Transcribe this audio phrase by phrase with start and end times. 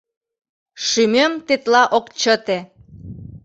[0.85, 2.59] Шӱмем тетла ок чыте.